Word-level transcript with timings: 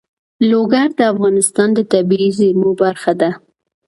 لوگر 0.51 0.87
د 0.99 0.99
افغانستان 1.13 1.69
د 1.77 1.79
طبیعي 1.91 2.29
زیرمو 2.39 2.71
برخه 2.81 3.13
ده. 3.21 3.29